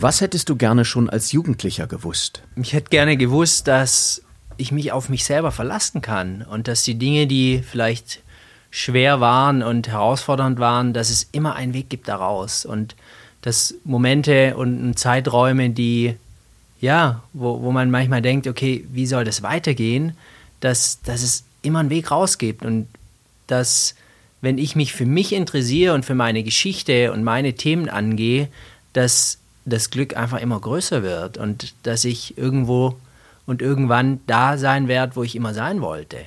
Was 0.00 0.20
hättest 0.20 0.48
du 0.48 0.54
gerne 0.54 0.84
schon 0.84 1.10
als 1.10 1.32
Jugendlicher 1.32 1.88
gewusst? 1.88 2.42
Ich 2.54 2.72
hätte 2.72 2.90
gerne 2.90 3.16
gewusst, 3.16 3.66
dass 3.66 4.22
ich 4.56 4.70
mich 4.70 4.92
auf 4.92 5.08
mich 5.08 5.24
selber 5.24 5.50
verlassen 5.50 6.02
kann 6.02 6.42
und 6.42 6.68
dass 6.68 6.84
die 6.84 6.94
Dinge, 6.94 7.26
die 7.26 7.62
vielleicht 7.68 8.20
schwer 8.70 9.20
waren 9.20 9.62
und 9.62 9.88
herausfordernd 9.88 10.60
waren, 10.60 10.92
dass 10.92 11.10
es 11.10 11.28
immer 11.32 11.56
einen 11.56 11.74
Weg 11.74 11.88
gibt 11.88 12.06
daraus 12.06 12.64
und 12.64 12.94
dass 13.42 13.74
Momente 13.84 14.56
und 14.56 14.96
Zeiträume, 14.96 15.70
die 15.70 16.14
ja, 16.80 17.24
wo, 17.32 17.60
wo 17.62 17.72
man 17.72 17.90
manchmal 17.90 18.22
denkt, 18.22 18.46
okay, 18.46 18.86
wie 18.92 19.06
soll 19.06 19.24
das 19.24 19.42
weitergehen, 19.42 20.16
dass, 20.60 21.00
dass 21.02 21.22
es 21.22 21.42
immer 21.62 21.80
einen 21.80 21.90
Weg 21.90 22.12
raus 22.12 22.38
gibt 22.38 22.64
und 22.64 22.86
dass, 23.48 23.96
wenn 24.42 24.58
ich 24.58 24.76
mich 24.76 24.92
für 24.92 25.06
mich 25.06 25.32
interessiere 25.32 25.94
und 25.94 26.04
für 26.04 26.14
meine 26.14 26.44
Geschichte 26.44 27.12
und 27.12 27.24
meine 27.24 27.54
Themen 27.54 27.88
angehe, 27.88 28.48
dass 28.92 29.38
das 29.68 29.90
Glück 29.90 30.16
einfach 30.16 30.40
immer 30.40 30.58
größer 30.60 31.02
wird 31.02 31.38
und 31.38 31.74
dass 31.84 32.04
ich 32.04 32.36
irgendwo 32.38 32.96
und 33.46 33.62
irgendwann 33.62 34.20
da 34.26 34.58
sein 34.58 34.88
werde, 34.88 35.16
wo 35.16 35.22
ich 35.22 35.34
immer 35.34 35.54
sein 35.54 35.80
wollte. 35.80 36.18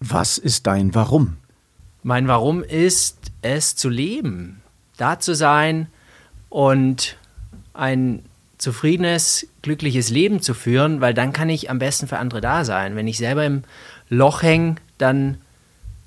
Was 0.00 0.38
ist 0.38 0.66
dein 0.66 0.94
Warum? 0.94 1.36
Mein 2.02 2.28
Warum 2.28 2.62
ist 2.62 3.18
es 3.42 3.76
zu 3.76 3.88
leben, 3.88 4.62
da 4.96 5.18
zu 5.18 5.34
sein 5.34 5.88
und 6.50 7.16
ein 7.74 8.22
zufriedenes, 8.58 9.46
glückliches 9.62 10.10
Leben 10.10 10.40
zu 10.40 10.54
führen, 10.54 11.00
weil 11.00 11.14
dann 11.14 11.32
kann 11.32 11.48
ich 11.48 11.70
am 11.70 11.78
besten 11.78 12.08
für 12.08 12.18
andere 12.18 12.40
da 12.40 12.64
sein. 12.64 12.96
Wenn 12.96 13.08
ich 13.08 13.18
selber 13.18 13.44
im 13.44 13.64
Loch 14.08 14.42
hänge, 14.42 14.76
dann 14.98 15.38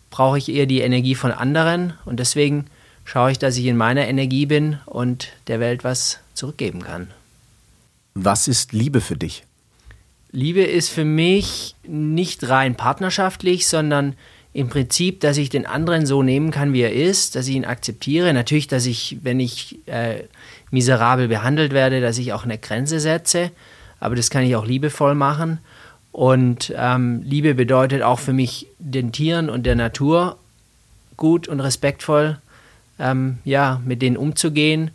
brauche 0.09 0.37
ich 0.37 0.49
eher 0.49 0.65
die 0.65 0.81
Energie 0.81 1.15
von 1.15 1.31
anderen 1.31 1.93
und 2.05 2.19
deswegen 2.19 2.65
schaue 3.09 3.31
ich, 3.31 3.39
dass 3.39 3.57
ich 3.57 3.65
in 3.65 3.75
meiner 3.75 4.07
Energie 4.07 4.45
bin 4.45 4.77
und 4.85 5.29
der 5.47 5.59
Welt 5.59 5.83
was 5.83 6.19
zurückgeben 6.35 6.83
kann. 6.83 7.07
Was 8.13 8.47
ist 8.47 8.71
Liebe 8.71 9.01
für 9.01 9.15
dich? 9.15 9.43
Liebe 10.31 10.61
ist 10.61 10.89
für 10.89 11.05
mich 11.05 11.73
nicht 11.87 12.47
rein 12.47 12.75
partnerschaftlich, 12.75 13.67
sondern 13.67 14.13
im 14.53 14.69
Prinzip, 14.69 15.21
dass 15.21 15.37
ich 15.37 15.49
den 15.49 15.65
anderen 15.65 16.05
so 16.05 16.21
nehmen 16.21 16.51
kann, 16.51 16.71
wie 16.73 16.81
er 16.81 16.93
ist, 16.93 17.35
dass 17.35 17.47
ich 17.47 17.55
ihn 17.55 17.65
akzeptiere. 17.65 18.31
Natürlich, 18.31 18.67
dass 18.67 18.85
ich, 18.85 19.17
wenn 19.23 19.39
ich 19.39 19.79
äh, 19.87 20.25
miserabel 20.69 21.27
behandelt 21.27 21.73
werde, 21.73 22.01
dass 22.01 22.19
ich 22.19 22.31
auch 22.31 22.43
eine 22.43 22.59
Grenze 22.59 22.99
setze, 22.99 23.49
aber 23.99 24.15
das 24.15 24.29
kann 24.29 24.43
ich 24.43 24.55
auch 24.55 24.67
liebevoll 24.67 25.15
machen. 25.15 25.57
Und 26.11 26.71
ähm, 26.77 27.23
Liebe 27.23 27.55
bedeutet 27.55 28.03
auch 28.03 28.19
für 28.19 28.33
mich 28.33 28.67
den 28.77 29.11
Tieren 29.11 29.49
und 29.49 29.65
der 29.65 29.75
Natur 29.75 30.37
gut 31.17 31.47
und 31.47 31.59
respektvoll 31.59 32.37
ähm, 32.99 33.39
ja, 33.45 33.81
mit 33.85 34.01
denen 34.01 34.17
umzugehen 34.17 34.91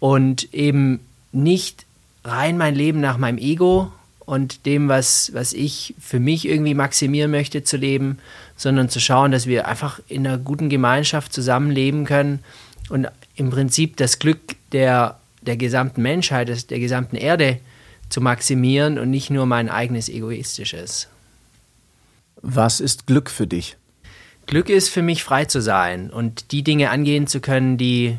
und 0.00 0.52
eben 0.52 1.00
nicht 1.32 1.86
rein 2.24 2.58
mein 2.58 2.74
Leben 2.74 3.00
nach 3.00 3.18
meinem 3.18 3.38
Ego 3.38 3.92
und 4.26 4.66
dem, 4.66 4.88
was, 4.88 5.32
was 5.32 5.52
ich 5.52 5.94
für 6.00 6.18
mich 6.18 6.46
irgendwie 6.46 6.74
maximieren 6.74 7.30
möchte, 7.30 7.62
zu 7.62 7.76
leben, 7.76 8.18
sondern 8.56 8.88
zu 8.88 9.00
schauen, 9.00 9.30
dass 9.30 9.46
wir 9.46 9.68
einfach 9.68 10.00
in 10.08 10.26
einer 10.26 10.38
guten 10.38 10.68
Gemeinschaft 10.68 11.32
zusammenleben 11.32 12.04
können 12.04 12.40
und 12.88 13.08
im 13.36 13.50
Prinzip 13.50 13.96
das 13.96 14.18
Glück 14.18 14.40
der, 14.72 15.18
der 15.42 15.56
gesamten 15.56 16.02
Menschheit, 16.02 16.70
der 16.70 16.80
gesamten 16.80 17.16
Erde 17.16 17.60
zu 18.08 18.20
maximieren 18.20 18.98
und 18.98 19.10
nicht 19.10 19.30
nur 19.30 19.46
mein 19.46 19.68
eigenes 19.68 20.08
egoistisches. 20.08 21.08
Was 22.42 22.80
ist 22.80 23.06
Glück 23.06 23.30
für 23.30 23.46
dich? 23.46 23.76
Glück 24.46 24.68
ist 24.68 24.88
für 24.88 25.02
mich 25.02 25.24
frei 25.24 25.44
zu 25.44 25.60
sein 25.60 26.10
und 26.10 26.52
die 26.52 26.62
Dinge 26.62 26.90
angehen 26.90 27.26
zu 27.26 27.40
können, 27.40 27.78
die, 27.78 28.16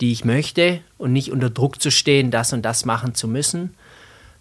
die 0.00 0.12
ich 0.12 0.24
möchte 0.24 0.80
und 0.98 1.12
nicht 1.12 1.32
unter 1.32 1.48
Druck 1.48 1.80
zu 1.80 1.90
stehen, 1.90 2.30
das 2.30 2.52
und 2.52 2.62
das 2.62 2.84
machen 2.84 3.14
zu 3.14 3.28
müssen. 3.28 3.74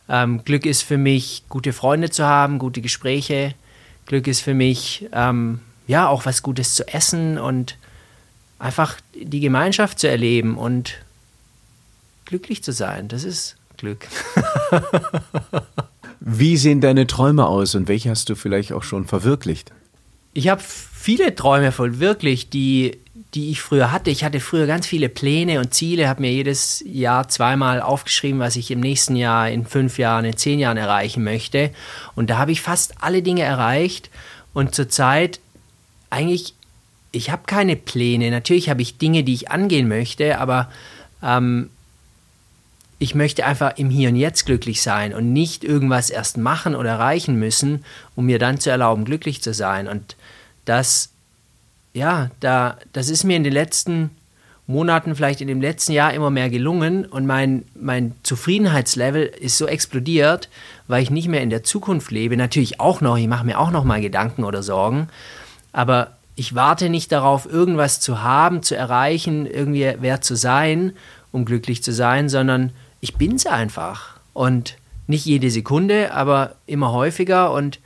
Ähm, 0.10 0.44
Glück 0.44 0.66
ist 0.66 0.84
für 0.84 0.98
mich, 0.98 1.44
gute 1.50 1.74
Freunde 1.74 2.10
zu 2.10 2.26
haben, 2.26 2.60
gute 2.60 2.82
Gespräche. 2.82 3.54
Glück 4.06 4.28
ist 4.28 4.42
für 4.42 4.54
mich, 4.54 5.08
ähm, 5.14 5.62
ja, 5.88 6.08
auch 6.10 6.26
was 6.26 6.44
Gutes 6.44 6.76
zu 6.76 6.88
essen 6.88 7.38
und 7.38 7.78
einfach 8.60 8.98
die 9.14 9.40
Gemeinschaft 9.40 10.00
zu 10.00 10.10
erleben 10.10 10.58
und 10.58 10.96
glücklich 12.26 12.64
zu 12.64 12.74
sein. 12.74 13.08
Das 13.08 13.24
ist 13.24 13.56
Glück. 13.78 14.08
Wie 16.20 16.58
sehen 16.58 16.82
deine 16.82 17.08
Träume 17.08 17.46
aus 17.46 17.76
und 17.76 17.88
welche 17.88 18.10
hast 18.10 18.28
du 18.30 18.36
vielleicht 18.36 18.74
auch 18.74 18.84
schon 18.84 19.06
verwirklicht? 19.06 19.72
Ich 20.38 20.50
habe 20.50 20.62
viele 20.62 21.34
Träume 21.34 21.72
verwirklicht, 21.72 22.54
die, 22.54 23.00
die 23.34 23.50
ich 23.50 23.60
früher 23.60 23.92
hatte. 23.92 24.12
Ich 24.12 24.24
hatte 24.24 24.40
früher 24.40 24.68
ganz 24.68 24.86
viele 24.86 25.10
Pläne 25.10 25.58
und 25.58 25.74
Ziele, 25.74 26.08
habe 26.08 26.22
mir 26.22 26.32
jedes 26.32 26.84
Jahr 26.86 27.28
zweimal 27.28 27.82
aufgeschrieben, 27.82 28.40
was 28.40 28.56
ich 28.56 28.70
im 28.70 28.80
nächsten 28.80 29.16
Jahr, 29.16 29.50
in 29.50 29.66
fünf 29.66 29.98
Jahren, 29.98 30.26
in 30.26 30.38
zehn 30.38 30.60
Jahren 30.60 30.78
erreichen 30.78 31.24
möchte. 31.24 31.72
Und 32.14 32.30
da 32.30 32.38
habe 32.38 32.52
ich 32.52 32.62
fast 32.62 33.02
alle 33.02 33.24
Dinge 33.24 33.42
erreicht. 33.42 34.12
Und 34.54 34.76
zurzeit 34.76 35.40
eigentlich, 36.12 36.54
ich 37.12 37.32
habe 37.32 37.42
keine 37.48 37.76
Pläne. 37.76 38.30
Natürlich 38.30 38.70
habe 38.70 38.84
ich 38.84 39.00
Dinge, 39.00 39.24
die 39.24 39.34
ich 39.34 39.50
angehen 39.50 39.88
möchte, 39.88 40.38
aber 40.38 40.70
ähm, 41.24 41.72
ich 43.00 43.14
möchte 43.14 43.46
einfach 43.46 43.78
im 43.78 43.90
Hier 43.90 44.10
und 44.10 44.16
Jetzt 44.16 44.46
glücklich 44.46 44.82
sein 44.82 45.14
und 45.14 45.32
nicht 45.32 45.64
irgendwas 45.64 46.10
erst 46.10 46.38
machen 46.38 46.76
oder 46.76 46.92
erreichen 46.92 47.36
müssen, 47.36 47.86
um 48.16 48.26
mir 48.26 48.40
dann 48.40 48.60
zu 48.60 48.72
erlauben, 48.72 49.06
glücklich 49.06 49.42
zu 49.42 49.54
sein. 49.54 49.88
Und 49.88 50.16
das, 50.66 51.10
ja, 51.94 52.32
da, 52.40 52.78
das 52.94 53.10
ist 53.10 53.24
mir 53.24 53.38
in 53.38 53.44
den 53.44 53.54
letzten 53.54 54.10
Monaten, 54.66 55.16
vielleicht 55.16 55.40
in 55.40 55.48
dem 55.48 55.62
letzten 55.62 55.94
Jahr 55.94 56.14
immer 56.14 56.30
mehr 56.30 56.50
gelungen 56.50 57.06
und 57.06 57.26
mein, 57.26 57.64
mein 57.74 58.16
Zufriedenheitslevel 58.24 59.24
ist 59.24 59.58
so 59.58 59.66
explodiert, 59.66 60.50
weil 60.88 61.02
ich 61.02 61.10
nicht 61.10 61.30
mehr 61.30 61.42
in 61.42 61.50
der 61.50 61.64
Zukunft 61.64 62.12
lebe. 62.12 62.36
Natürlich 62.36 62.80
auch 62.80 63.00
noch, 63.00 63.18
ich 63.18 63.28
mache 63.28 63.46
mir 63.46 63.60
auch 63.60 63.72
noch 63.72 63.86
mal 63.86 64.02
Gedanken 64.02 64.44
oder 64.44 64.64
Sorgen, 64.64 65.08
aber 65.72 66.18
ich 66.36 66.54
warte 66.54 66.90
nicht 66.90 67.12
darauf, 67.14 67.46
irgendwas 67.46 68.00
zu 68.02 68.22
haben, 68.22 68.62
zu 68.62 68.76
erreichen, 68.76 69.46
irgendwie 69.46 69.94
wer 70.02 70.20
zu 70.22 70.36
sein, 70.36 70.94
um 71.32 71.46
glücklich 71.46 71.82
zu 71.82 71.94
sein, 71.94 72.28
sondern 72.28 72.72
ich 73.02 73.16
bin's 73.16 73.46
einfach. 73.46 74.20
Und 74.34 74.78
nicht 75.08 75.26
jede 75.26 75.50
Sekunde, 75.50 76.14
aber 76.14 76.56
immer 76.66 76.92
häufiger. 76.92 77.52
Und 77.52 77.80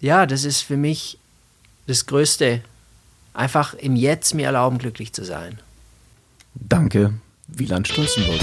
ja, 0.00 0.26
das 0.26 0.44
ist 0.44 0.62
für 0.62 0.76
mich 0.76 1.18
das 1.86 2.06
Größte. 2.06 2.62
Einfach 3.32 3.74
im 3.74 3.96
Jetzt 3.96 4.34
mir 4.34 4.46
erlauben, 4.46 4.78
glücklich 4.78 5.12
zu 5.12 5.24
sein. 5.24 5.58
Danke, 6.54 7.14
Wieland 7.48 7.88
Stolzenburg. 7.88 8.40